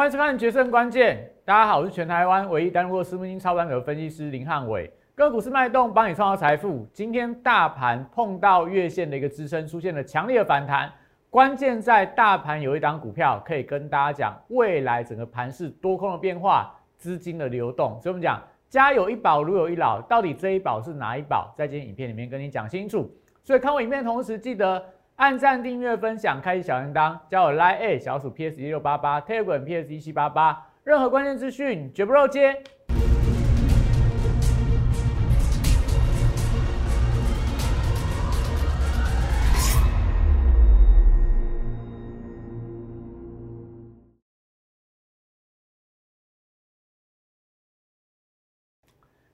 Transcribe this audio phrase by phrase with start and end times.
[0.00, 1.14] 欢迎收看《决胜关键》，
[1.44, 4.90] 大家好，我是全台湾唯一担任过私募基金操盘手的分析师林汉伟。
[5.14, 6.88] 个股市脉动，帮你创造财富。
[6.90, 10.90] 今天大盘碰到月线的一个支撑，出现了强烈的反弹。
[11.28, 18.00] 关键在大盘有一档股票可以跟大家讲未来整个盘势多空的变化、资金的流动。
[18.00, 21.52] 所以我们讲家有一宝，如有一老，到底这一宝是哪一宝？
[21.58, 23.14] 在今天影片里面跟你讲清楚。
[23.44, 24.82] 所以看我影片的同时，记得。
[25.20, 32.56] 按赞、订阅、分享、开启小铃铛，加我 Line A 小鼠 PS 一六八八，Telegram PS 一七八八，任何关键资讯绝不漏接。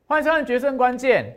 [0.09, 1.37] 欢迎收看《决胜关键》。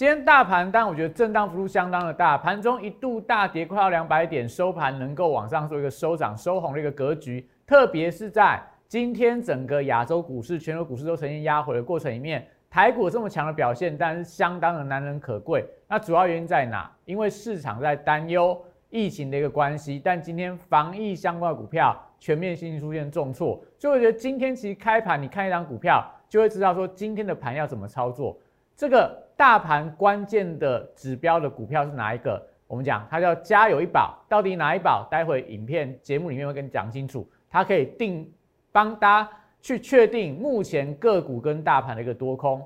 [0.00, 7.46] 今天大盘，但我觉得震荡幅度相当的大，盘中一度大跌快要两百点，收盘能够往上做一个收涨收红的一个格局。
[7.66, 15.66] 特别是在今天整个亚洲股市、全球股市都呈现压回的过程里面，台股这么强的表现，但是相当的难能可贵。
[15.86, 16.90] 那主要原因在哪？
[17.04, 28.38] 因为市场在担忧疫情的一个关系，但今天防疫相关的股票全面性出现重挫，所以我觉得今天其实开盘你看一张股票，就会知道说今天的盘要怎么操作。
[28.74, 29.28] 这个。
[29.40, 32.46] 大盘关键的指标的股票是哪一个？
[32.66, 35.08] 我们讲它叫家有一宝，到底哪一宝？
[35.10, 37.26] 待会影片节目里面会跟你讲清楚。
[37.48, 38.30] 它可以定
[38.70, 39.30] 帮大家
[39.62, 42.62] 去确定目前个股跟大盘的一个多空。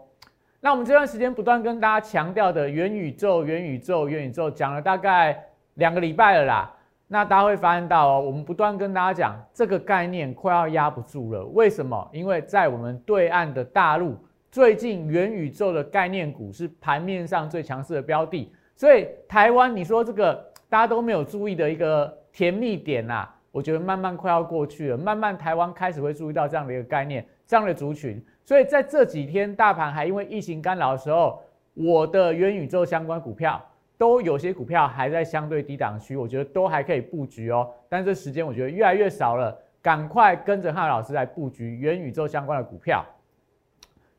[0.58, 6.74] 那我们这段时间不断跟大家强调的元宇宙、元宇宙、元宇宙，讲了大概两个礼拜了啦。
[7.06, 11.44] 那大家会发现到哦，我们不断跟大家讲这个概念快要压不住了。
[11.44, 12.10] 为什么？
[12.12, 14.18] 因为在我们对岸的大陆。
[14.54, 28.24] 最近元宇宙的概念股是盘面上最强势的标的，所以台湾你说这个大家都没有注意的一个甜蜜点呐，我觉得慢慢快要过去了，慢慢台湾开始会注意到这样的一个概念，这样的族群。
[28.44, 33.60] 所以在这几天大盘还因为疫情干扰的时候，我的元宇宙相关股票
[33.98, 37.68] 都有些股票还在相对低档区，我觉得都还可以布局哦。
[37.88, 43.04] 但这时间我觉得越来越少了，赶快跟着汉老师来布局元宇宙相关的股票。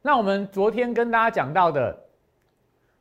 [0.06, 1.98] 那我们昨天跟大家讲到的，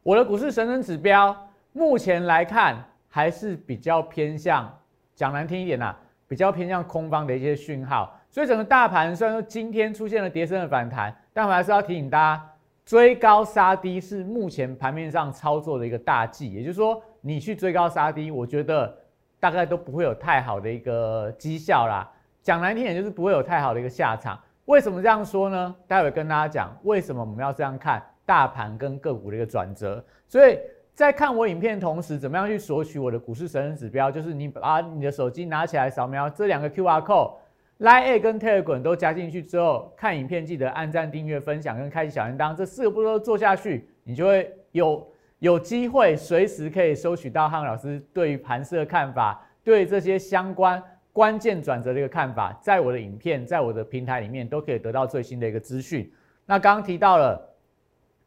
[0.03, 1.37] 我的股市神人指标，
[1.75, 4.75] 目前来看还是比较偏向，
[5.15, 5.95] 讲难听一点呐，
[6.27, 8.19] 比较偏向空方的一些讯号。
[8.31, 12.51] 所以整个大盘虽然说今天出现了跌升的反弹，但我还是要提醒大家，
[12.87, 16.55] 追高杀低是目前盘面上操作的一个大忌。
[16.55, 18.97] 也就是说，你去追高杀低，我觉得
[19.39, 22.11] 大概都不会有太好的一个绩效啦。
[22.43, 24.41] 讲难听点，就是不会有太好的一个下场。
[24.67, 25.75] 为什么这样说呢？
[25.87, 30.03] 待会跟大家讲为什么我们要这样看大盘跟个股的一个转折。
[30.27, 30.59] 所以
[30.95, 34.11] 在看我影片同时，怎么样去索取我的股市神人指标？
[34.11, 45.07] 就是你把你的手机拿起来扫描这两个 Q R code，Line A 跟 Telegram 都加进去之后，看影片记得按赞、订阅、分享跟开启小铃铛，这四个步骤做下去，你就会有
[45.41, 50.83] 有机会随时可以收取到汉老师对于盘势的看法，对这些相关。
[51.15, 56.13] 关键转折的一个看法，在我的影片，在我的平台里面都可以得到最新的一个资讯。
[56.45, 57.41] 那刚刚提到了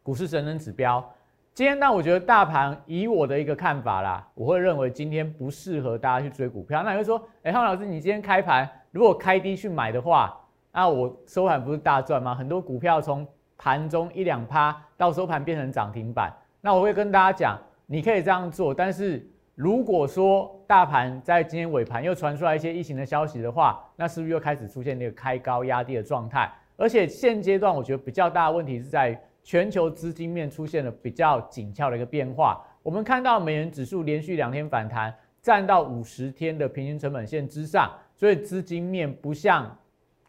[0.01, 1.03] 股市神人指标，
[1.53, 6.81] 今天呢，我觉得大盘以我的一个看法啦，我会认为今天不适合大家去追股票。
[6.81, 10.39] 那有人说，哎，汉老师，你今天开盘如果开低去买的话，
[10.71, 12.33] 那我收盘不是大赚吗？
[12.33, 13.27] 很多股票从
[13.57, 16.33] 盘中一两趴到收盘变成涨停板。
[16.61, 19.29] 那我会跟大家讲，你可以这样做，但是。
[19.57, 26.47] 如果说大盘在今天尾盘又传出来一些疫情的消息的话，那是不是又开始出现那个开高压低的状态？
[26.75, 32.63] 而且现阶段我觉得比较大的问题是在全球资金面出现了比较紧俏的一个变化。
[32.83, 39.75] 我们看到美元指数连续两天反弹，站到五十天的平均成本线之上，所以资金面不像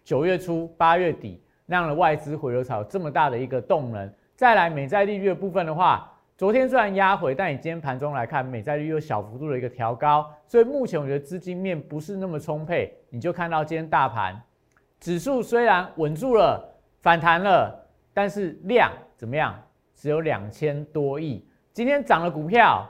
[0.03, 4.11] 九月初、八月底那样的外资回流潮这么大的一个动能。
[4.34, 6.15] 再来美债利率的部分的话。
[6.38, 12.97] 昨天虽然压回，但你今天盘中来看，美债率有小幅度的一个调高，所以目前我觉得资金面不是那么充沛。
[13.10, 14.41] 你就看到今天大盘
[15.00, 16.64] 指数虽然稳住了，
[17.00, 17.76] 反弹了，
[18.14, 19.52] 但是量怎么样？
[19.96, 21.44] 只有两千多亿。
[21.73, 22.88] 今天涨的股票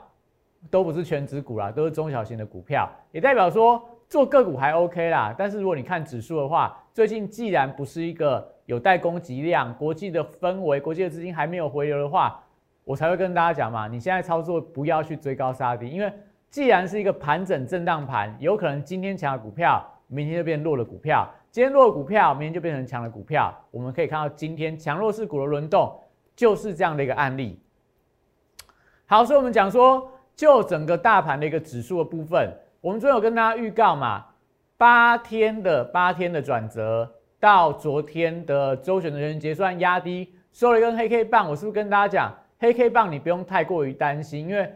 [0.69, 5.33] 都不是全指股啦，都是中小型的股票，也代表说做个股还 OK 啦。
[5.35, 12.43] 但是如果你看指数的话，最近既然不是一个有待供给量，国际的氛围，国际的资金还没有回流的话。
[12.89, 16.11] 我才会跟大家讲嘛，你现在操作不要去追高杀低，因为
[16.49, 23.55] 既然是一个盘整震荡盘，有可能今天强的股票，明天就变弱的股票；今天弱的股票，明天就变成强的股票。
[23.69, 25.95] 我们可以看到今天强弱势股的轮动，
[26.35, 27.61] 就是这样的一个案例。
[29.05, 32.51] 好，所以我们讲说，就整个大盘的一个指数的部分，
[32.81, 34.25] 我们昨天有跟大家预告嘛，
[34.79, 37.07] 八天的八天的转折，
[37.39, 41.47] 到昨天的周选择权结算压低，收了一根黑 K 棒。
[41.47, 44.69] 我是不是跟大家讲，黑 K 棒你不用太过于担心，因为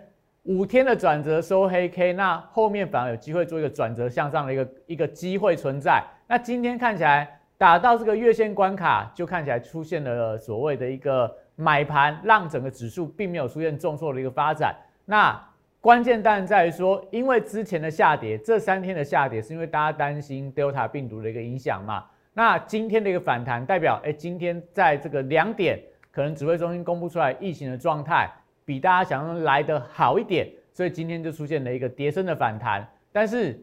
[0.43, 6.01] 五天的转折收黑 K，那后面反而有机会做一个转折向上的一个一个机会存在。
[6.27, 14.73] 那今天看起来打到这个月线关卡，就看起来出现了所谓的一个买盘，让整个指数并没有出现重挫的一个发展。
[15.03, 15.37] 那
[15.81, 22.05] 关键当然在于说，因为之前的下跌，这三天的下跌是因为大家担心 Delta 病毒的一个影响嘛？
[22.33, 25.77] 那今天的一个反弹，代表哎，今天在这个两点，
[26.13, 28.29] 可能指挥中心公布出来疫情的状态，
[28.63, 32.87] 比大家想象中来的好一点，所以今天就出现了一个跌升的反弹。
[33.11, 33.59] 但是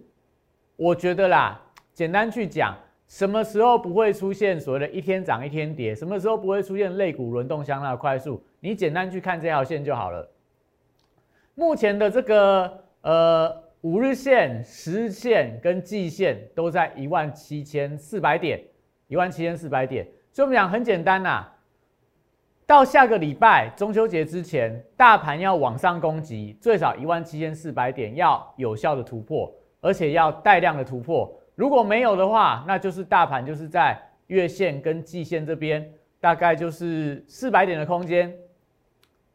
[0.75, 1.61] 我觉得啦，
[1.93, 2.77] 简单去讲，
[3.07, 5.95] 什么时候不会出现所谓的一天涨一天跌？
[5.95, 8.43] 什么时候不会出现类股轮动相当的快速？
[8.59, 10.29] 你简单去看这条线就好了。
[11.55, 18.61] 目前的这个呃五日线、十日线跟季线都在一万七千四百点，
[19.07, 20.07] 一万七千四百点。
[20.33, 21.47] 所以我们讲很简单呐，
[22.71, 31.29] 到下个礼拜中秋节之前，大盘要往上攻击，最少一万七千四百点要有效的突破，而且要带量的突破。
[31.57, 35.85] 如果没有的话，那就是大盘就是在月线跟季线这边，
[36.21, 38.33] 大概就是四百点的空间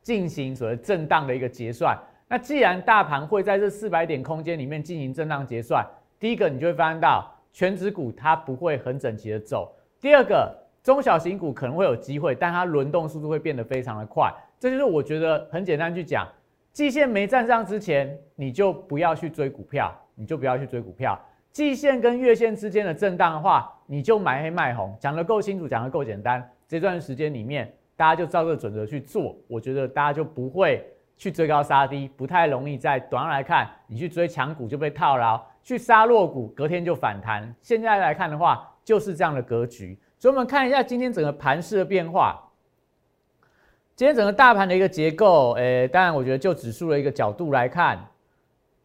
[0.01, 1.93] 进行所谓震荡的一个结算。
[2.29, 5.85] 那既然大盘会在这四百点空间里面进行震荡结算，
[6.17, 14.31] 第一个你就会发现到全指股它不会很整齐的走；第二个中小型股可能会有机会，但它轮动速度会变得非常的快。
[14.59, 16.27] 这就是我觉得很简单去讲，
[16.71, 21.19] 季线没站上之前，你就不要去追股票，你就不要去追股票。
[21.51, 24.95] 季线跟月线之间的震荡的话，你就买黑卖红。
[24.99, 30.87] 讲的够清楚，讲的够简单，这段时间里面大家就照这个准则去做，我觉得大家就不会。
[31.17, 37.55] 去追高杀低不太容易，在短来看，你去追强股就被套牢，去杀弱股隔天就反弹。
[37.61, 39.97] 现在来看的话，就是这样的格局。
[40.25, 42.41] 所以，我们看一下今天整个盘势的变化。
[43.95, 48.03] 今天整个大盘的一个结构，诶，当然，我觉得就指数的一个角度来看，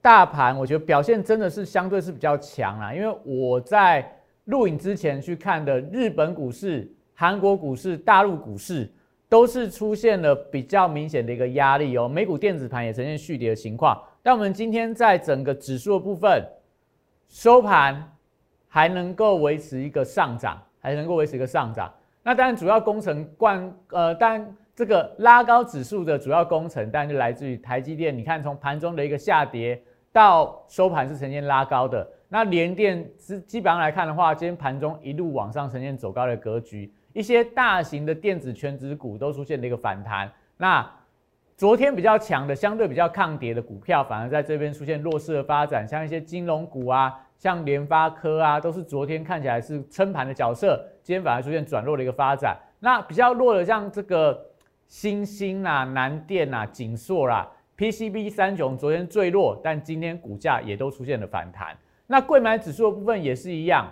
[0.02, 2.92] 大盘我觉得表现真的是相对是比较强啦。
[2.92, 4.06] 因为我在
[4.44, 8.86] 录影之前去看的日本股市、韩国股市、大陆股市。
[9.30, 13.96] 都是出现了比较明显的一个压力哦，美股电子盘也呈现续跌的情况。
[14.24, 16.44] 但我们今天在整个指数的部分
[17.28, 18.12] 收盘
[18.66, 21.92] 还能够维持一个上涨，还能够维持一个上涨。
[22.22, 28.16] 那当然主要工程冠呃，当然这个拉高指数的主要工程，当然就来自于台积电。
[28.16, 29.80] 你看从盘中的一个下跌
[30.12, 32.06] 到收盘是呈现拉高的。
[32.28, 36.92] 那联电基基本上来看的话，今天盘中一路往上呈现走高的格局。
[37.12, 40.88] 一些大型的电子全值股都出现了一个反弹，那
[41.56, 52.54] 昨天比较强的、相对比较抗跌的股票，反而在这边出现弱势的发展，像一些金融股啊，像联发科啊，都是昨天看起来是撑盘的角色，今天反而出现转弱的一个发展。
[52.80, 54.38] 那比较弱的，像这个
[54.86, 61.74] 新兴啊、南电啊、锦硕啦、PCB 三雄，昨天最弱，但今天股价也都出现了反弹。
[62.06, 63.90] 那贵买指数的部分也是一样。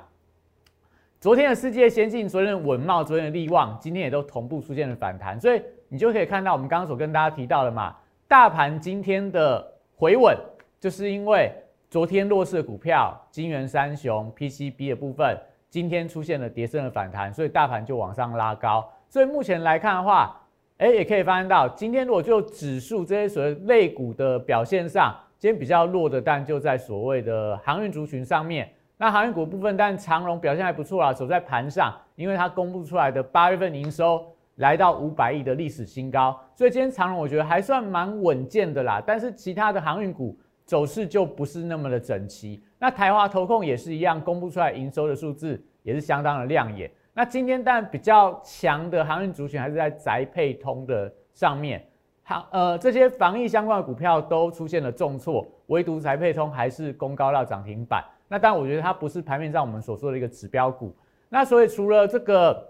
[1.19, 7.97] 昨天的世界先进，昨天的稳茂，昨天的利旺，今天也都同步出现了反弹，所以你就可以看到我们刚刚所跟大家提到的嘛，
[8.29, 10.37] 大盘今天的回稳，
[10.79, 11.51] 就是因为
[11.91, 15.35] 昨天弱势的股票，金元三雄、PCB 的部分，
[15.71, 18.87] 今天出现了跌升的反弹，所以大盘就往上拉高。
[19.09, 20.39] 所以目前来看的话，
[20.77, 28.69] 哎，也可以发现到，今天如果就指数这些所谓类股的表现上，今天比较弱的，但就在所谓的航运族群上面。
[28.99, 34.27] 那航运股部分，但长荣表现还不错啊，走在盘上，因为它公布出来的八月份营收
[34.57, 39.03] 来到五百亿的历史新高，所以今天长荣我觉得还算蛮稳健的啦。
[39.07, 40.39] 但是其他的航运股
[40.69, 42.63] 走势就不是那么的整齐。
[42.79, 46.91] 那台华投控也是一样，公布出来营收的数字也是相当的亮眼。
[47.15, 51.83] 那今天但比较强的航运族群还是在宅配通的上面，
[52.23, 58.05] 航呃这些防疫相关的股票都出现了重挫，唯独宅配通还是攻高到涨停板。
[58.29, 60.95] 那当然，我觉得它不是盘面上我们所说的一个指标股。
[61.31, 62.63] 那所以除了这个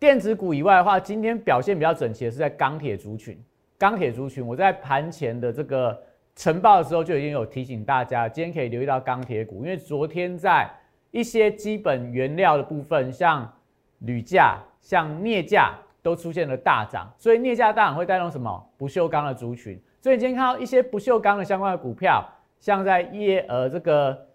[0.00, 3.40] 电子股以外的话，今天表现比较整齐的是在钢铁族群。
[3.78, 6.00] 钢铁族群，我在盘前的这个
[6.34, 10.70] 晨报的时候就已经有提醒大家，今天可以留意到钢铁股，因为昨天在
[11.10, 13.50] 一些基本原料的部分，像
[13.98, 18.70] 铝价、像镍价都出现了大涨，所以镍价大涨会带动什么？
[18.76, 19.80] 不锈钢的族群。
[20.00, 22.24] 所以今天看到一些不锈钢的相关的股票，
[22.58, 24.26] 像在业呃这个。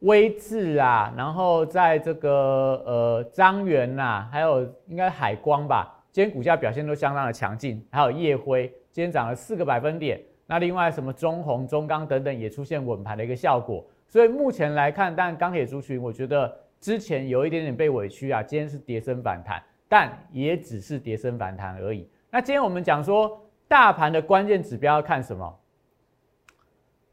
[0.00, 7.82] 威智啊，然后在这个呃张元呐，还有应该海光吧，今天股价表现都相当的强劲。
[7.90, 10.20] 还有叶辉，今天涨了四个百分点。
[10.46, 13.84] 那另外什么中红、中钢等等也出现稳盘的一个效果。
[14.06, 22.08] 所以目前来看，但钢铁族群，我觉得之前有一点点被委屈啊，今天是跌升反弹，但也只是跌升反弹而已。
[22.30, 25.58] 那今天我们讲说，大盘的关键指标要看什么？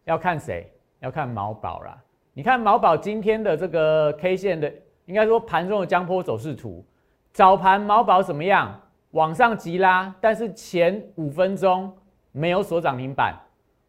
[0.06, 0.72] 要看谁？
[1.00, 1.98] 要看毛宝啦。
[2.34, 4.72] 你看毛宝今天的这个 K 线的，
[5.06, 6.86] 应该说盘中的江波走势图，
[7.32, 8.80] 早盘毛宝怎么样？
[9.12, 11.96] 往上急拉，但是前五分钟
[12.34, 13.34] 没有锁涨停板，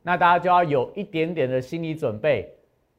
[0.02, 2.48] 那大家就要有一点点的心理准备。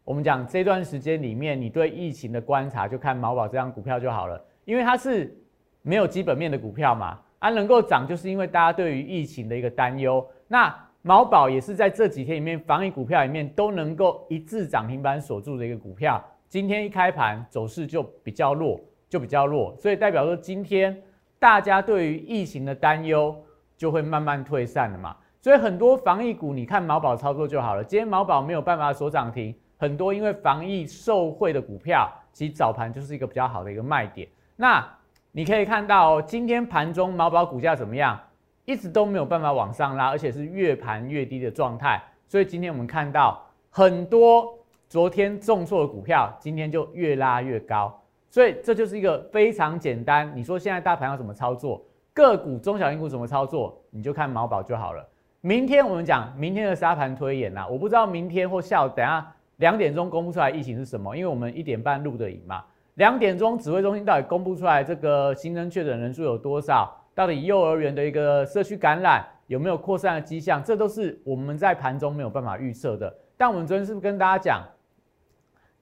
[0.04, 5.34] 我们讲这段时间里面，你对疫情的观察就看毛宝这张股票就好了，因为它是
[5.82, 10.28] 没有基本面的股票嘛，它能够涨就是因为大家对于疫情的一个担忧。
[10.48, 21.00] 那毛宝也是在这几天里面防疫股票里面都能够一字涨停板锁住的一个股票，今天一开盘走势就比较弱，就比较弱，所以代表说今天。
[21.38, 23.36] 大家对于疫情的担忧
[23.78, 27.84] 就会慢慢退散了嘛，所以很多防疫股，你看毛宝操作就好了。
[27.84, 34.28] 今天毛宝没有办法锁涨停，很多因为防疫受惠的股票，其实早盘就是一个比较好的一个卖点。
[34.56, 34.84] 那
[35.32, 38.20] 你可以看到，哦今天盘中毛宝股价怎么样？
[38.66, 42.02] 一直都没有办法往上拉，而且是越盘越低的状态。
[42.28, 44.52] 所以今天我们看到很多
[44.90, 47.96] 昨天重挫的股票，今天就越拉越高。
[48.32, 50.36] 所以这就是一个非常简单。
[50.36, 51.86] 你说现在大盘要怎么操作？
[52.16, 53.80] 个股、中小型股怎么操作？
[53.92, 55.08] 你就看毛宝就好了。
[55.46, 62.64] 明天我们讲明天的沙盘推演啦，我不知道明天或下午等下两点钟公布出来疫情是什么，因为我们一点半录的影嘛。
[62.96, 66.92] 两点钟指挥中心到底公布出来这个新增确诊人数有多少？
[67.14, 70.64] 到底幼儿园的一个社区感染有没有扩散的迹象？
[70.64, 73.16] 这都是我们在盘中没有办法预测的。
[73.38, 74.64] 但我们昨天是不是跟大家讲？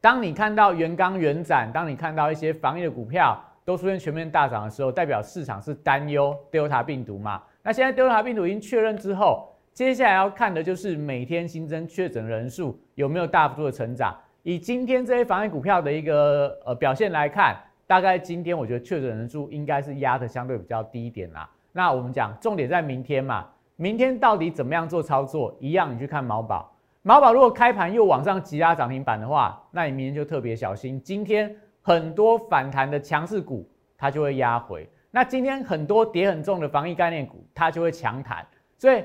[0.02, 7.42] 当你看到元钢、元展，当你看到一些防疫的股票都出现全面大涨的时候，代表市场是担忧 Delta 病毒嘛？
[7.62, 14.16] 那现在 Delta 病毒已经确认之后，接下来要看的就是每天新增确诊人数有没有大幅度的成长。
[14.44, 21.50] 以今天这些防疫股票的一个呃表现来看，大概今天我觉得确诊人数应该是压的相对比较低一点啦。
[21.72, 25.58] 那我们讲重点在明天嘛，明天到底怎么样做操作？
[25.60, 26.72] 一样，你去看毛宝。
[27.02, 31.02] 毛宝如果开盘又往上急拉涨停板的话，那你明天就特别小心。
[31.02, 38.46] 今天很多反弹的强势股，它就会压回；那今天很多跌很重的防疫概念股，它就会强弹。
[38.78, 39.04] 所以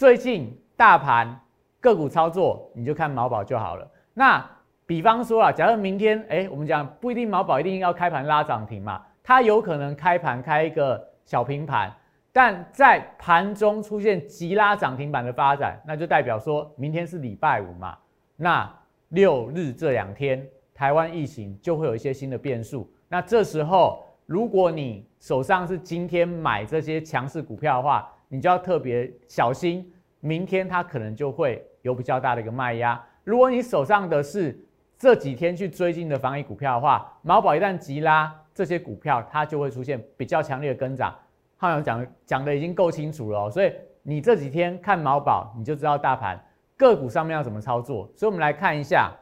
[0.00, 1.38] 最近大盘
[1.78, 3.86] 个股操作，你就看毛宝就好了。
[4.14, 4.42] 那
[4.86, 11.94] 比方说啊，假如明天，哎，我们讲不一定毛宝一定要开盘拉涨停嘛，它有可能开盘开一个小平盘。
[12.32, 17.94] 但在盘中出现急拉涨停板的发展，那就代表说明天是礼拜五嘛，
[18.36, 18.74] 那
[19.10, 20.42] 六日这两天
[20.72, 22.90] 台湾疫情就会有一些新的变数。
[23.06, 32.98] 那这时候，如果你手上是今天买这些强势股票的话，你就要特别小心，明天它可能就会有比较大的一个卖压。
[33.24, 34.58] 如果你手上的是
[34.96, 41.14] 这几天去追进的防疫股票的话，毛宝一旦急拉，这些股票它就会出现比较强烈的跟涨。
[41.56, 43.72] 浩洋讲讲的已经够清楚了，所以
[44.02, 46.42] 你这几天看毛宝，你就知道大盘
[46.76, 48.10] 个股上面要怎么操作。
[48.14, 49.12] 所以，我们来看一下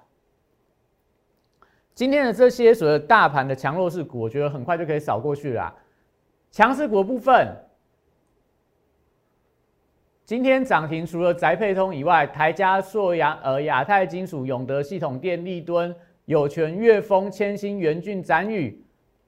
[1.95, 5.75] 今天的这些所谓大盘的强弱势股，我觉得很快就可以扫过去了。
[6.51, 7.57] 强势股的部分，
[10.29, 18.85] 今天涨停除了宅配通以外，台加、硕亚、呃亚太金属、永德系统、电力敦、友全、粤丰、千兴、元俊、展宇。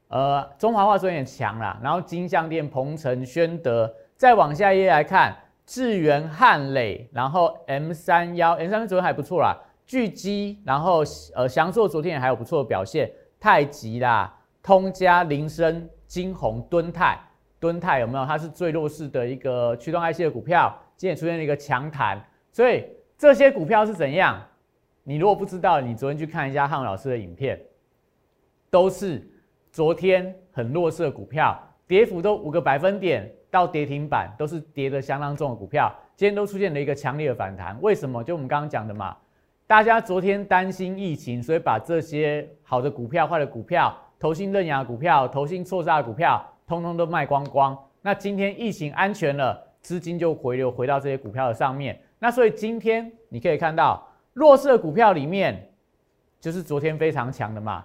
[0.08, 11.02] 呃，中华化有点强啦，然后金相店、鹏程、宣德，再往下一页来看，智源、汉磊，然后 M 三幺，M 三幺昨天还不错啦，巨基，然后
[11.34, 17.18] 呃翔硕昨天也还有不错的表现，太极啦，通家、林森、金鸿、敦泰，
[17.58, 18.26] 敦泰有没有？
[18.26, 22.84] 它是最弱势的一个驱动 IC 的股票，今天出现了一个强弹，所以
[23.16, 24.38] 这些股票是怎样？
[25.02, 27.58] 你如果不知道，你昨天去看一下汉老师的影片，
[28.68, 29.26] 都是。
[29.72, 37.80] 昨天很弱势的股票，跌幅都五个百分点到跌停板，都是跌得相当重的股票，今天都出现了一个强烈的反弹。
[37.80, 38.22] 为什么？
[38.22, 39.16] 就我们刚刚讲的嘛，
[39.66, 47.78] 大家昨天担心疫情，所以把这些好的股票、坏的股票、投信认养股票、投信错杀的股票，通通都卖光光。
[48.02, 52.00] 那今天疫情安全了，资金就回流回到这些股票的上面。
[52.18, 55.70] 那所以今天你可以看到弱势的股票里面，
[56.40, 57.84] 就是昨天非常强的嘛。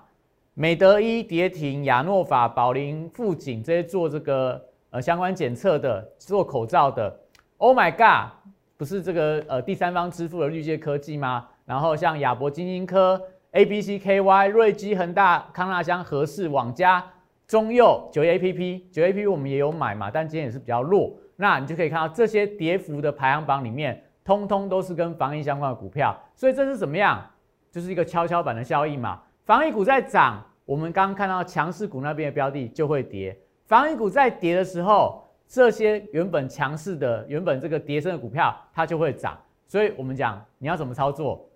[0.54, 7.14] 美德一跌停，亚诺法、宝林、富锦这些做这个呃相关检测的、做口罩的
[7.58, 8.32] ，Oh my God，
[8.78, 11.48] 不是这个呃第三方支付的绿界科技吗？
[11.66, 13.22] 然后像亚博金晶科、
[13.52, 17.06] A B C K Y、瑞基、恒大、康纳香、和氏、网家、
[17.48, 21.14] 中佑、九 A P P、九 A P P 我们也有买嘛，但今天也是比较弱。
[21.36, 27.24] 那你就可以看到这些跌幅的排行榜里面，通通都是跟防疫相关的股票，所以这是怎么样？
[27.72, 29.22] 就是一个跷跷板的效应嘛。
[29.44, 39.38] 防疫股在涨，我们刚刚看到强势股那边的标的就会跌，防御股在跌的时候，这些原本强势的、原本这个跌升的股票它就会涨。
[39.68, 41.48] 所以我们讲你要怎么操作？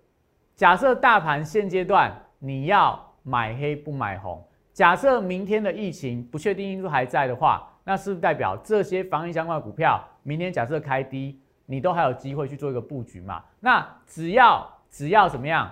[0.54, 13.42] 假设大盘现阶段你要买黑不买红，假设明天的疫情不确定因素还在的话，那是不是代表这些防疫相关的股票明天假设开低，你都还有机会去做一个布局嘛？
[13.60, 15.70] 那只要只要怎么样，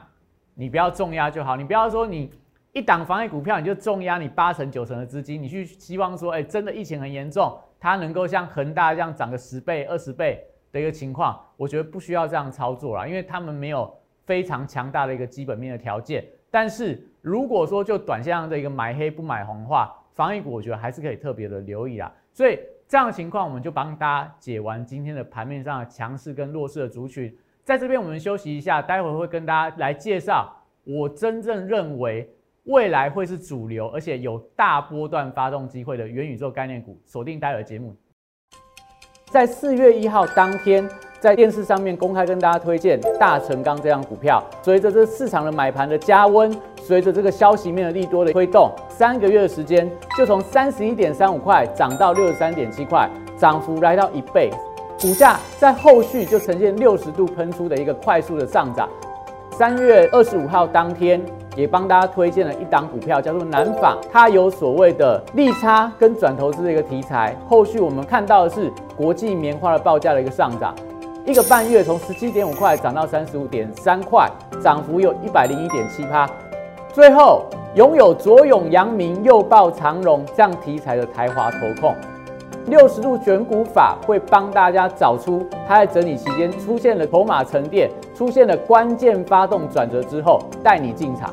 [0.54, 2.30] 你不要重压就好，你不要说你
[2.72, 13.92] 一档防疫股票你就重压你八成九成的资金，你去希望说，哎，真的疫情很严重，它能够像恒大这样涨个十倍二十倍的一个情况，我觉得不需要这样操作啦，因为他们没有
[14.24, 16.24] 非常强大的一个基本面的条件。
[16.50, 22.12] 但是如果说就短线上的一个买黑不买红的话，防疫股我觉得还是可以特别的留意啊。
[22.32, 22.58] 所以
[22.88, 27.32] 这样的情况，我们就帮大家解完今天的盘面上强势跟弱势的族群。
[27.62, 32.28] 在这边我们休息一下，待会会跟大家来介绍我真正认为
[32.64, 37.00] 未来会是主流，而且有大波段发动机会的元宇宙概念股。
[37.06, 37.94] 锁定待会的节目，
[39.26, 40.88] 在四月一号当天，
[41.20, 44.42] 在电视上面公开跟大家推荐大成钢这张股票。
[44.62, 46.50] 随着这市场的买盘的加温，
[46.88, 54.50] 随着这个消息面的利多的推动，三个月的时间就从三十一点三五块涨到六十三点七块，涨幅来到一倍。
[54.98, 58.88] 股价在后续就呈现六十度喷出的一个快速的上涨。
[59.50, 61.22] 三月二十五号当天，
[61.54, 67.36] 也帮大家推荐了一档股票，叫做南纺，它有所谓的利差跟转投资的一个题材。
[67.46, 70.74] 后续我们看到的是国际棉花的报价的一个上涨，
[71.26, 74.26] 一个半月从十七点五块涨到三十五点三块，
[74.62, 76.26] 涨幅有一百零一点七趴。
[76.98, 77.44] 最后，
[77.76, 81.94] 拥有左永阳明、右抱长荣这样题材的台华投控。
[82.66, 91.32] 六十度选股法会帮大家找出它在整理期间出现了筹码沉淀、出现了关键发动转折之后，带你进场。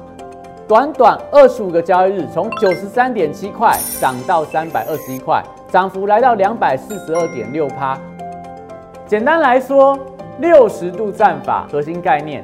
[0.67, 5.41] 短短二十五个交易日，从九十三点七块涨到三百二十一块，
[5.71, 7.97] 涨幅来到两百四十二点六趴。
[9.07, 9.97] 简单来说，
[10.37, 12.43] 六十度战法核心概念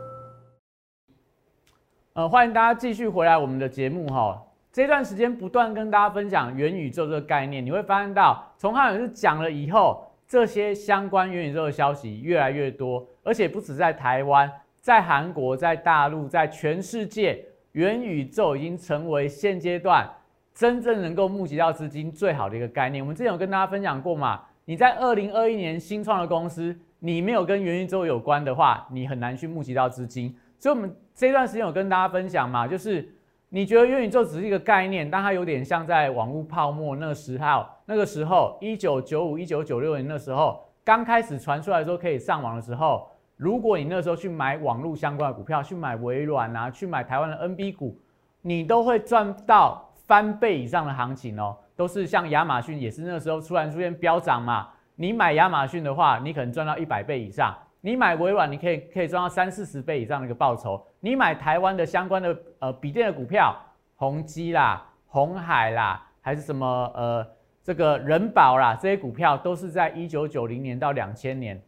[2.13, 4.37] 呃，欢迎大家继续回来我们的节目哈。
[4.69, 10.05] 这段时间不断跟大家分享元宇宙这个概念，你会发现到从汉老师讲了以后。
[10.27, 17.43] 这些相关元宇宙的消息越来越多，而且不止在台湾，在韩国、在大陆、在全世界，
[17.73, 20.09] 元宇宙已经成为现阶段
[20.53, 23.03] 真正能够募集到资金最好的一个概念。
[23.03, 24.39] 我们之前有跟大家分享过嘛？
[24.63, 30.33] 你在二零二一年新创的公司，你没有跟元宇宙有关的话，你很难去募集到资金。
[30.61, 33.13] 所以，我们这段时间有跟大家分享嘛，就是。
[33.53, 47.99] 你觉得元宇宙只是一个概念，但它有点像在网络泡沫那时候，那个时候一九九五、一九九六年那时候刚开始传出来说可以上网的时候，如果你那时候去买网络相关的股票，去买微软啊，去买台湾的 NB 股，
[48.41, 51.57] 你都会赚到翻倍以上的行情哦。
[51.75, 57.53] 都是像亚马逊也是那时候突然出现飙涨嘛，你买亚马逊的话，你可能赚到一百倍以上。
[57.83, 60.85] 你买微软，你可以可以赚到三四十倍以上的一个报酬。
[60.99, 63.55] 你买台湾的相关的呃笔电的股票，
[63.95, 67.27] 宏基啦、红海啦，还是什么呃
[67.63, 71.59] 这个人保啦，这些股票都是在一九九零年到两千年，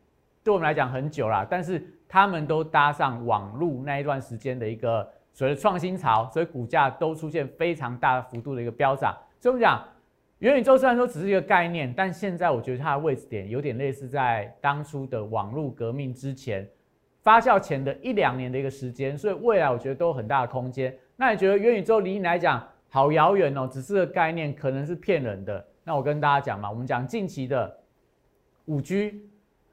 [0.43, 9.17] 对我们来讲很久啦，但是他们都搭上网络那一段时间的一个所谓的创新潮，所以股价都出现非常大幅度的一个飙涨。
[9.39, 9.84] 所以我们讲。
[10.44, 16.68] 元宇宙虽然说只是一个概念，但现在我觉得它的位置点有点类似在当初的网络革命之前
[17.22, 20.94] 发酵前的一两年的一个时间，所以未来我觉得都有很大的空间。
[21.16, 25.66] 那你觉得元宇宙离你来讲好遥远哦，只是个概念，可能是骗人的。
[25.86, 27.78] 那我跟大家讲嘛，我们讲近期的
[28.66, 29.22] 五 G，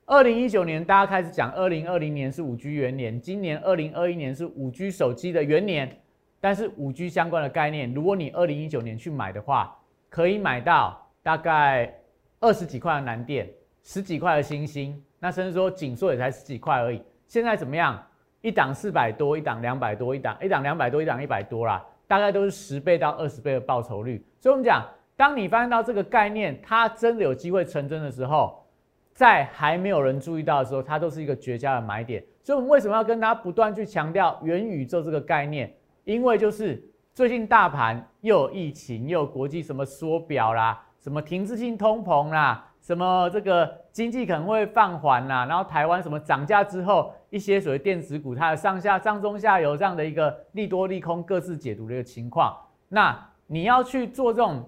[0.07, 6.01] 二零一九年大家开始讲，二零二零年是五 G 元年，今年二零二一年是五 G 手机的元年，
[6.41, 9.77] 但是五 G 相关的概念，如果你二零一九年去买的话，
[10.11, 11.99] 可以买到大概
[12.40, 13.49] 二十几块的南电，
[13.83, 17.01] 十几块的星星，那甚至说锦硕也才十几块而已。
[17.27, 17.99] 现在怎么样？
[18.42, 24.25] 一档四百多，一档两百多，一档一档两百多，一档一百多啦，大概都是十倍到二十倍的报酬率。
[24.40, 24.85] 所以我们讲，
[25.16, 28.66] 当你发现到这个概念它真的有机会成真的时候，
[29.12, 32.25] 在还没有人注意到的时候，它都是一个绝佳的买点。
[32.42, 35.73] 所以我们为什么要跟大家不断去强调元宇宙这个概念？
[36.03, 36.83] 因为就是。
[37.21, 52.57] 最近大盘又有疫情，又有国际什么缩表啦，什么停滞性通膨啦，什么这个经济可能会放缓啦，然后台湾什么涨价之后，一些所谓电子股它的上下上中下游这样的一个利多利空各自解读的一个情况，
[52.89, 53.15] 那
[53.47, 54.67] 你要去做这种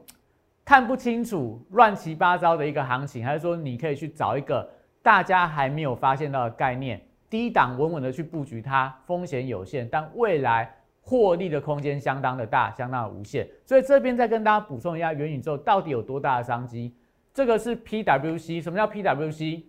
[0.62, 4.68] 看不清楚、乱七八糟的一个行情，还是说你可以去找一个
[5.02, 10.70] 大家还没有发现到的概念，低档稳稳的去布局它，风险有限，但未来。
[11.04, 16.94] 获利的空间相当的大，相当的无限，所以这边再跟大家补充一下，元宇宙到底有多大的商机？
[17.34, 19.64] 这个是 PWC，什么叫 PWC？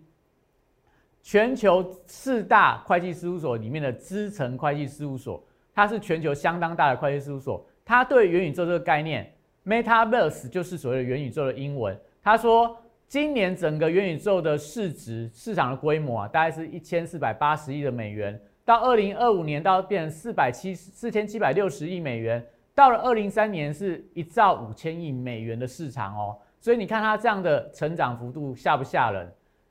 [1.22, 5.42] 全球四大会计事务所里面的资诚会计事务所，
[5.74, 7.66] 它是全球相当大的会计事务所。
[7.84, 9.30] 它对元宇宙这个概念
[9.66, 11.98] ，Metaverse 就是所谓的元宇宙的英文。
[12.22, 12.76] 他说，
[13.08, 18.40] 今年整个元宇宙的市值市场的规模啊，大概是一千四百八十亿的美元。
[18.64, 29.30] 到二零二五年，到变成四百七四千七百六十亿美元，到了二零三年是一兆五千亿美元的市场哦，所以你看它这样的成长幅度吓不吓人？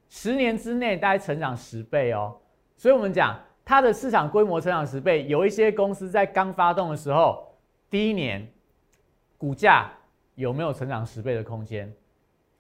[0.10, 2.38] 十年之内大概成长十倍哦，
[2.78, 7.52] 所以我们讲它的市场规模成长十倍，有一些公司在刚发动的时候，
[7.90, 8.48] 第一年
[9.40, 9.92] 股价
[10.36, 11.92] 有没有成长十倍的空间？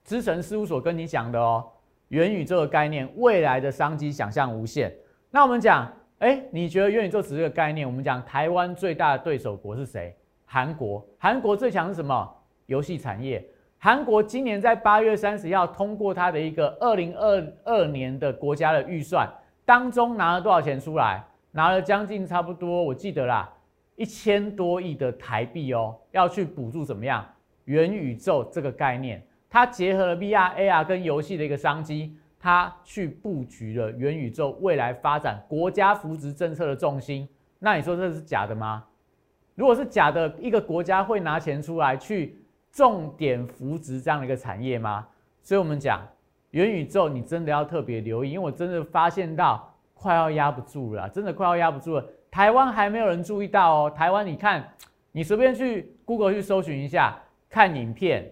[0.03, 1.63] 资诚事务所跟你讲的哦，
[2.07, 4.91] 元宇宙的概念，未来的商机想象无限。
[5.29, 5.93] 那我们讲。
[6.23, 7.85] 哎，你觉得元宇宙只是个概念？
[7.85, 10.15] 我们讲台湾最大的对手国是谁？
[10.45, 11.05] 韩国。
[11.17, 12.33] 韩国最强是什么？
[12.67, 13.45] 游戏产业。
[13.77, 19.29] 韩国今年在八月三十号通过它的一个二零二二年的国家的预算，
[19.65, 21.21] 当中拿了多少钱出来？
[21.51, 23.51] 拿了将近差不多，我记得啦，
[23.97, 27.27] 一千多亿的台币哦，要去补助怎么样？
[27.65, 32.17] 元宇宙这个概念，它结合了 VR、AR 跟游戏的一个商机。
[32.43, 37.25] 他去布局了元宇宙未来发展国家扶植政策的重心，
[37.57, 38.83] 那你说这是假的吗？
[39.55, 42.37] 如果是假的，一个国家会拿钱出来去
[42.69, 45.07] 重点扶植这样的一个产业吗？
[45.41, 46.01] 所以我们讲
[46.49, 52.05] 元宇宙，你真的要特别留意，因为我真的发现到快要压不住了，真的快要压不住了。
[52.29, 54.69] 台湾还没有人注意到哦，台湾你看，
[55.13, 57.17] 你随便去 Google 去搜寻一下，
[57.49, 58.29] 看影片、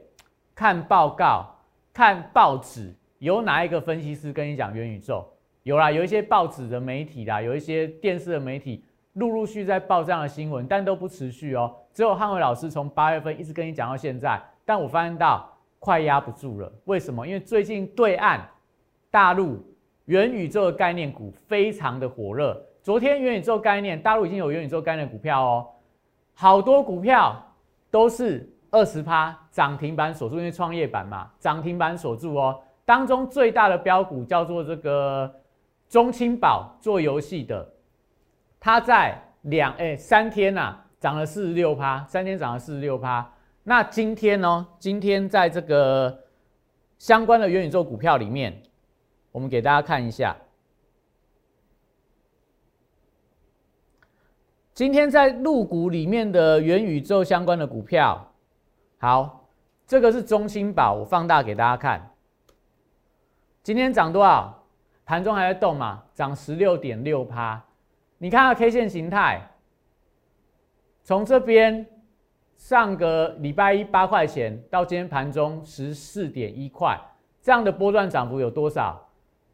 [0.53, 1.55] 看报告、
[1.93, 2.93] 看报纸。
[3.21, 5.23] 有哪一个分析师跟你讲元宇宙？
[5.61, 11.71] 有啦，有一些报纸的媒体啦，有一些电视的媒体，陆陆续在报这样的新闻，但都不持续哦。
[11.93, 16.73] 只有汉伟老师从八月份一直跟你讲到现在，但我发现到快压不住了。
[16.85, 17.27] 为什么？
[17.27, 18.43] 因为最近对岸
[19.11, 19.63] 大陆
[20.05, 22.59] 元宇宙的概念股非常的火热。
[22.81, 25.67] 昨天元宇宙概念，大陆已经有元宇宙概念股票哦，
[26.33, 27.39] 好多股票
[27.91, 32.59] 都是二十趴涨停板锁住，因为创业板嘛，涨停板锁住哦。
[32.85, 35.33] 当中最大的标股叫做这个
[35.87, 37.73] 中青宝做游戏的，
[38.59, 43.33] 它在两哎三天呐涨了四十六趴，三天涨了四十六趴。
[43.63, 44.67] 那今天呢？
[44.79, 46.23] 今天在这个
[46.97, 48.61] 相关的元宇宙股票里面，
[49.31, 50.35] 我们给大家看一下，
[54.73, 58.33] 今天在入股里面的元宇宙相关的股票，
[58.97, 59.47] 好，
[59.85, 62.11] 这个是中青宝，我放大给大家看。
[63.63, 64.57] 今天涨多少？
[65.05, 66.01] 盘中还在动嘛？
[66.15, 67.61] 涨十六点六趴。
[68.17, 69.39] 你看下 K 线形态，
[71.03, 71.85] 从这边
[72.57, 76.99] 上个礼拜一八块钱到今天盘中十四点一块，
[77.39, 78.99] 这样的波段涨幅有多少？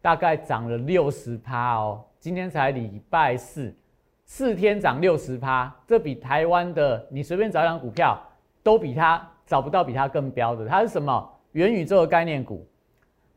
[0.01, 2.01] 大概涨了六十趴哦。
[2.17, 3.75] 今天才礼拜四，
[4.23, 8.17] 四天涨六十趴，这比台湾的你随便找一张股票
[8.63, 10.65] 都比它找不到比它更标的。
[10.65, 11.29] 它是什么？
[11.51, 12.65] 元宇宙的概念股。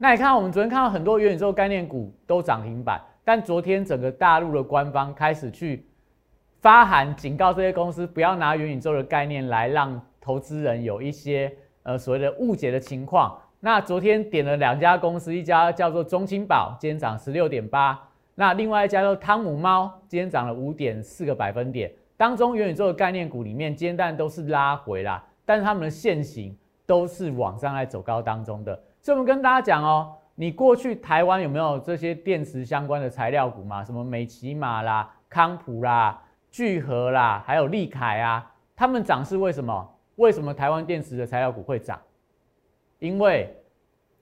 [0.02, 5.86] 那你看，我们昨天看到很多元宇宙概念股都涨停板，但昨天整个大陆的官方开始去
[6.62, 13.38] 发函警告这些公司，不要拿元宇宙的概念来让投资人有一些呃所谓的误解的情况。
[13.60, 17.94] 那昨天点了两家公司，一家叫做中青宝，今天涨十六点八；
[18.36, 21.92] 那另外一家叫汤姆猫，今天涨了五点四个百分点。
[22.16, 28.82] 当中元宇宙的概念股里面，今天当然都是拉回啦，但是他们的线型都是往上在走高当中的。
[29.02, 33.82] 所以，我们跟大家讲哦，你过去台湾有没有这些电池相关的材料股嘛？
[33.84, 39.88] 什么美骑马啦、康普啦、聚合啦，还有利凯啊，他们涨是为什么？
[40.16, 41.98] 为什么台湾电池的材料股会涨？
[42.98, 43.56] 因为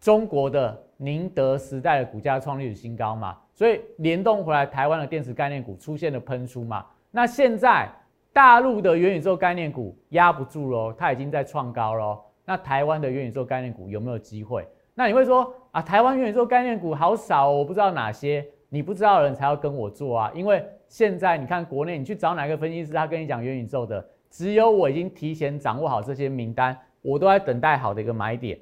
[0.00, 6.86] 中国的宁德时代的股价创历史新高嘛，所以联动回来，台湾的电池概念股出现了喷出嘛。
[7.10, 7.90] 那现在
[8.32, 12.20] 大陆的元宇宙概念股压不住喽，它已经在创高喽。
[12.48, 14.66] 那台湾的元宇宙概念股有没有机会？
[14.94, 18.42] 那你会说啊，台湾元宇宙概念股好少哦，我不知道哪些。
[18.70, 28.58] 你不知道的人才要跟我做啊，因为现在你看国内，你去找哪个分析师，他跟你讲元宇宙的，只有我已经提前掌握好这些名单，我都在等待好的一个买点。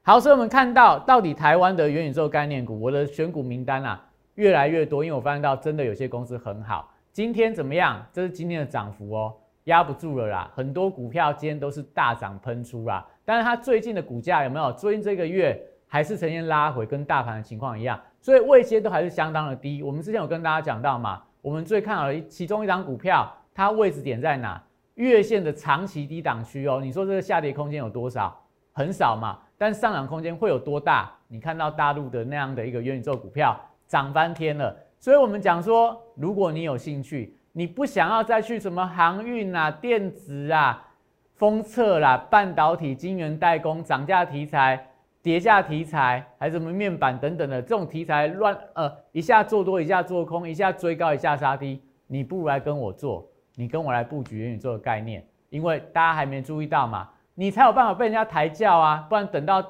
[0.00, 4.02] 好，所以我们看到到底台湾的元宇宙概念股，我的选股名单啊
[4.36, 6.90] 越来越多，因为我发现到真的有些公司很好。
[7.12, 8.02] 今天怎么样？
[8.10, 10.50] 这是今天的涨幅哦，压不住了啦。
[10.54, 14.72] 很多股票今天都是大涨喷出啦，但是它最近的股价有没有？
[14.72, 19.82] 最近这个月还是呈现拉回，跟大盘的情况一样，所以位阶都还是相当的低。
[19.82, 24.62] 我们之前有跟大家讲到嘛，我们最看好的其中一张股票，它位置点在哪？
[24.94, 26.78] 月线的长期低档区哦。
[26.82, 28.38] 你说这个下跌空间有多少？
[28.72, 29.38] 很少嘛。
[29.56, 31.10] 但上涨空间会有多大？
[31.28, 34.76] 你看到大陆的那样的一个元宇宙股票涨翻天了。
[34.98, 40.88] 所以，我们讲说，如果你有兴趣，你不想要再去什么航运啊、电子啊、
[41.34, 44.88] 封测啦、半导体、晶圆代工、涨价题材、
[45.22, 59.62] 跌价题材，还什么面板等等的这种题材乱呃，一下做多，一下做空，一下追高，一下杀低，你不如来跟我做，你跟我来布局元宇宙的概念，因为大家还没注意到嘛，你才有办法被人家抬轿啊，不然等到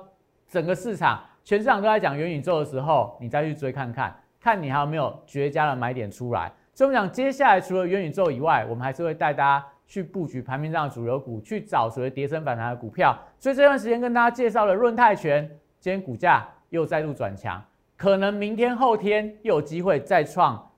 [0.48, 4.16] 整个市场全市场都在讲元宇宙的时候，你再去追看看。
[4.40, 6.52] 看你还有没有绝佳的买点出来。
[6.74, 13.16] 所以，我们讲接下来除了元宇宙以外，我们还是会带大家去布局盘面上的主流股，去找所谓跌升反弹的股票。
[13.38, 15.46] 所以这段时间跟大家介绍了润泰拳，
[15.78, 17.62] 今天股价又再度转强，
[17.96, 20.70] 可能明天后天又有机会再创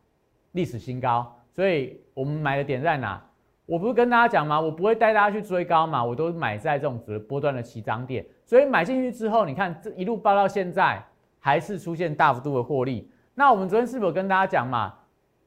[0.53, 1.33] 历史新高。
[1.53, 3.23] 所以我们买的点在哪？
[3.65, 4.61] 我不是跟大家讲吗？
[4.61, 8.27] 我不会带大家去追高嘛，我都买在这种波段的起涨点。
[8.45, 11.01] 所以买进去之后，你看这一路爆到现在，
[11.39, 13.09] 还是出现大幅度的获利。
[13.35, 14.93] 那我们昨天是否跟大家讲嘛？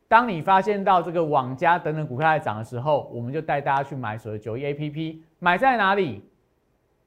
[0.07, 6.23] 当你发现到这个网加等等股票在涨的时候，我们就带大家去买所谓九一 A P P，买在哪里？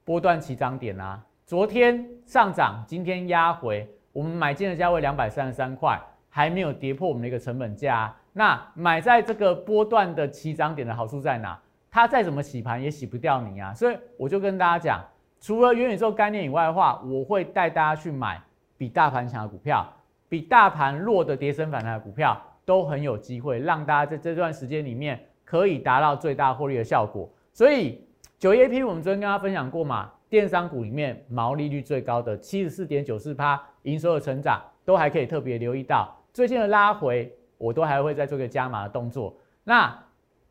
[0.03, 1.23] 波段起涨点啊！
[1.45, 8.13] 昨天上涨，今天压回，我们买进的价位两百三十三块，还没有跌破我们的一个成本价。
[8.33, 11.59] 那买在这个波段的起涨点的好处在哪？
[11.89, 13.73] 它再怎么洗盘也洗不掉你啊！
[13.73, 15.03] 所以我就跟大家讲，
[15.39, 18.41] 除了元宇宙概念以外的话，我会带大家去买
[18.77, 19.87] 比大盘强的股票。
[20.29, 27.29] 比大盘弱的跌升反弹的股票都很有机会，让大家在这段时间里面可以达到最大获利的效果。
[27.53, 28.03] 所以
[28.37, 36.15] 九 A P 我们昨天跟大家分享过嘛，电商股里面毛利率最高的七十四点九四趴，营收的成长都还可以特别留意到。
[36.33, 39.35] 最近的拉回，我都还会再做个加码的动作。
[39.63, 39.97] 那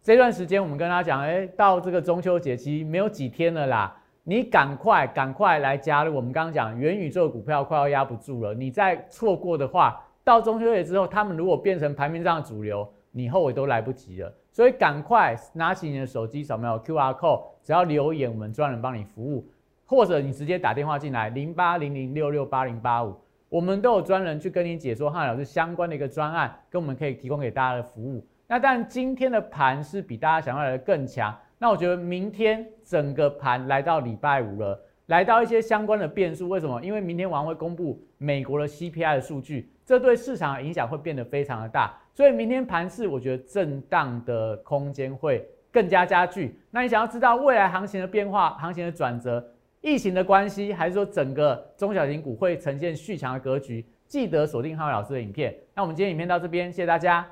[0.03, 3.97] 这段时间我们跟大家讲，哎，到这个中秋节期没有几天了啦。
[4.23, 6.15] 你赶快赶快来加入！
[6.15, 14.33] 我们刚刚讲元宇宙股票快要压不住了，你再错过的话，到中秋节之后，他们如果变成盘面上的主流，你后悔都来不及了。
[14.53, 19.47] 所以赶快拿起你的手机，扫描 Q R code，只要留言，我们专人帮你服务，
[19.87, 23.17] 或者你直接打电话进来零八零零六六八零八五，
[23.49, 28.27] 我们都有专人去跟你解说汉老师相关的一个专案，跟我们可以提供给大家的服务。
[28.49, 31.33] 那但今天的盘是比大家想要来的更强。
[31.57, 36.49] 那我觉得明天整个盘来到礼拜五了，来到一些相关的变数。
[36.49, 36.83] 为什么？
[36.83, 41.93] 因为明天晚上会公布美国的 CPI 的数据，这对市场的影响会变得非常的大。
[42.15, 46.57] 所以明天盘市，我觉得震荡的空间会更加加剧。
[46.71, 49.45] 那你想要知道未来行情的变化、行情的转折、
[49.81, 53.85] 疫情的关系，还是说整个中小型股会呈现续强的格局？
[54.07, 55.53] 记得锁定浩伟老师的影片。
[55.75, 57.27] 那我们今天影片到这边，谢谢大家。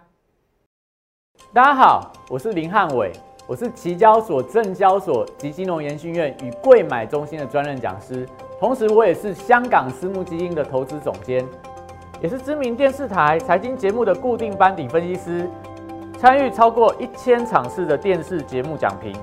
[1.52, 3.12] 大家好，我是林汉伟。
[3.46, 11.46] 我是期交所、证交所及金融研训院与贵买中心的专任讲师，同时我也是香港私募基金的投资总监，
[12.20, 15.48] 也是知名电视台财经节目的固定班底分析师，
[16.18, 19.14] 参与超过一千场次的电视节目讲评。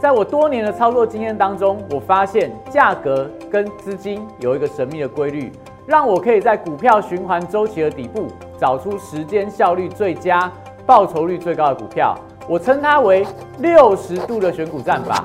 [0.00, 5.52] 在我多年的操作经验当中，我发现价格跟资金有一个神秘的规律，
[5.86, 8.26] 让我可以在股票循环周期的底部
[8.58, 10.50] 找出时间效率最佳。
[10.86, 13.24] 报酬率最高的股票，我称它为
[13.58, 15.24] 六十度的选股战法。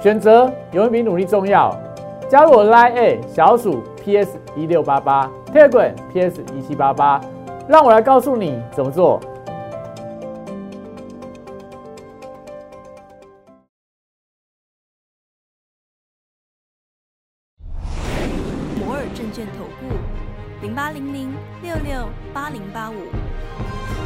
[0.00, 1.76] 选择永远比努力重要。
[2.28, 7.20] 加入我 Line A 小鼠 PS 一六八八 t e g r a PS 一七八八，
[7.68, 9.20] 让我来告诉你怎么做。
[18.76, 19.94] 摩尔证券投顾
[20.62, 24.05] 零八零零六六八零八五。